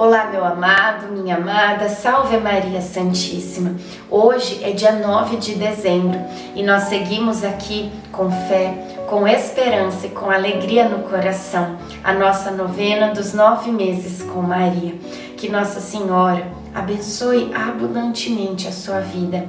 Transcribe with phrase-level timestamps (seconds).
[0.00, 3.74] Olá, meu amado, minha amada, salve Maria Santíssima.
[4.08, 6.20] Hoje é dia 9 de dezembro
[6.54, 8.74] e nós seguimos aqui com fé,
[9.10, 14.94] com esperança e com alegria no coração a nossa novena dos nove meses com Maria.
[15.36, 19.46] Que Nossa Senhora abençoe abundantemente a sua vida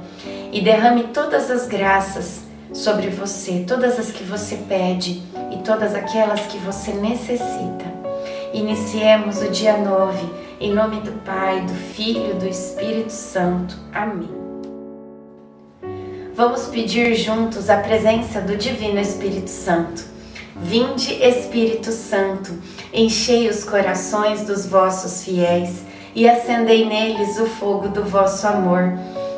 [0.50, 2.40] e derrame todas as graças
[2.72, 5.22] sobre você, todas as que você pede
[5.52, 8.00] e todas aquelas que você necessita.
[8.52, 13.74] Iniciemos o dia 9, em nome do Pai, do Filho e do Espírito Santo.
[13.94, 14.28] Amém.
[16.34, 20.04] Vamos pedir juntos a presença do Divino Espírito Santo.
[20.56, 22.52] Vinde, Espírito Santo,
[22.92, 25.82] enchei os corações dos vossos fiéis
[26.14, 28.92] e acendei neles o fogo do vosso amor.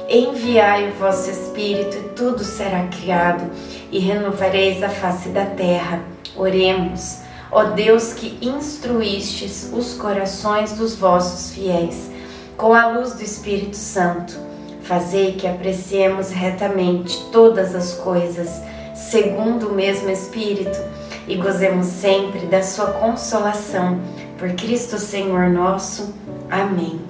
[0.08, 3.48] Enviai o vosso Espírito e tudo será criado,
[3.92, 6.02] e renovareis a face da terra.
[6.36, 7.21] Oremos.
[7.52, 12.10] Ó Deus que instruístes os corações dos vossos fiéis
[12.56, 14.38] com a luz do Espírito Santo,
[14.82, 18.62] fazei que apreciemos retamente todas as coisas,
[18.94, 20.78] segundo o mesmo Espírito,
[21.26, 24.00] e gozemos sempre da sua consolação.
[24.38, 26.14] Por Cristo Senhor nosso.
[26.50, 27.00] Amém.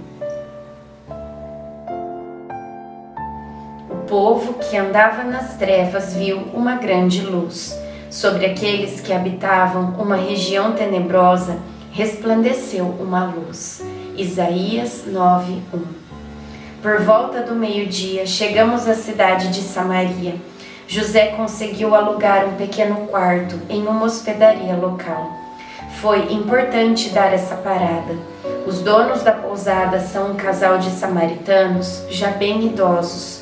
[3.90, 7.81] O povo que andava nas trevas viu uma grande luz.
[8.12, 11.56] Sobre aqueles que habitavam uma região tenebrosa
[11.92, 13.82] resplandeceu uma luz.
[14.18, 15.80] Isaías 9:1.
[16.82, 20.34] Por volta do meio-dia, chegamos à cidade de Samaria.
[20.86, 25.32] José conseguiu alugar um pequeno quarto em uma hospedaria local.
[26.02, 28.14] Foi importante dar essa parada.
[28.66, 33.40] Os donos da pousada são um casal de samaritanos já bem idosos.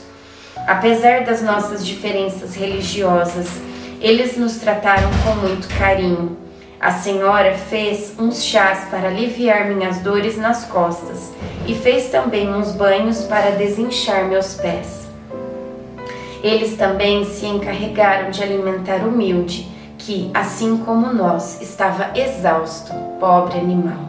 [0.64, 3.48] Apesar das nossas diferenças religiosas,
[4.00, 6.36] eles nos trataram com muito carinho.
[6.80, 11.30] A senhora fez uns chás para aliviar minhas dores nas costas
[11.66, 15.06] e fez também uns banhos para desinchar meus pés.
[16.42, 19.68] Eles também se encarregaram de alimentar o humilde,
[19.98, 24.08] que, assim como nós, estava exausto, pobre animal.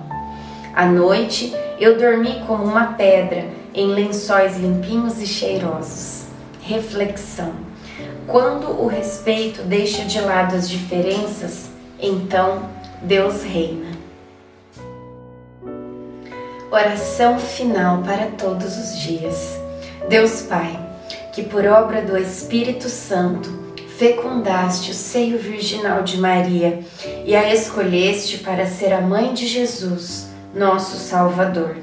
[0.73, 6.27] À noite, eu dormi como uma pedra em lençóis limpinhos e cheirosos.
[6.61, 7.70] Reflexão.
[8.31, 11.69] Quando o respeito deixa de lado as diferenças,
[11.99, 12.69] então
[13.01, 13.91] Deus reina.
[16.71, 19.59] Oração final para todos os dias.
[20.07, 20.79] Deus Pai,
[21.33, 23.49] que por obra do Espírito Santo
[23.97, 26.79] fecundaste o seio virginal de Maria
[27.25, 31.75] e a escolheste para ser a mãe de Jesus, nosso Salvador.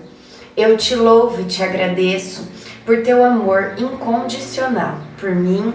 [0.56, 2.48] Eu te louvo e te agradeço
[2.86, 5.74] por teu amor incondicional por mim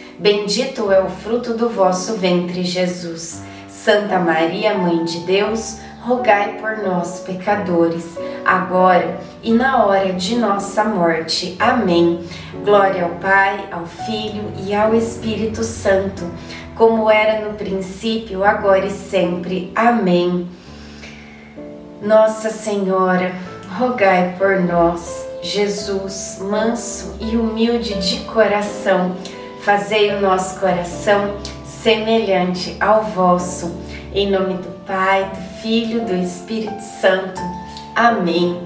[0.21, 3.41] bendito é o fruto do vosso ventre, Jesus.
[3.67, 8.15] Santa Maria, Mãe de Deus, rogai por nós, pecadores,
[8.45, 11.55] agora e na hora de nossa morte.
[11.59, 12.19] Amém.
[12.63, 16.29] Glória ao Pai, ao Filho e ao Espírito Santo,
[16.75, 19.71] como era no princípio, agora e sempre.
[19.75, 20.47] Amém.
[21.99, 23.33] Nossa Senhora,
[23.79, 25.27] rogai por nós.
[25.41, 29.15] Jesus, manso e humilde de coração,
[29.61, 33.75] fazei o nosso coração semelhante ao vosso.
[34.13, 37.41] Em nome do Pai, do Filho, do Espírito Santo.
[37.95, 38.59] Amém.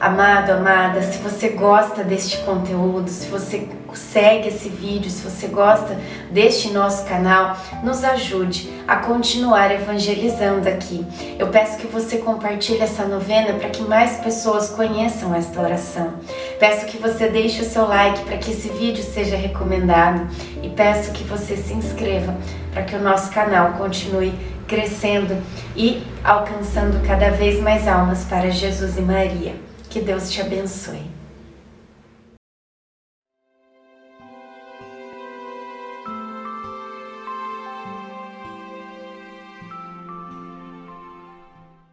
[0.00, 5.96] Amado, amada, se você gosta deste conteúdo, se você segue esse vídeo, se você gosta
[6.30, 11.06] deste nosso canal, nos ajude a continuar evangelizando aqui.
[11.38, 16.12] Eu peço que você compartilhe essa novena para que mais pessoas conheçam esta oração.
[16.66, 20.26] Peço que você deixe o seu like para que esse vídeo seja recomendado
[20.62, 22.34] e peço que você se inscreva
[22.72, 24.32] para que o nosso canal continue
[24.66, 25.36] crescendo
[25.76, 29.54] e alcançando cada vez mais almas para Jesus e Maria.
[29.90, 31.02] Que Deus te abençoe.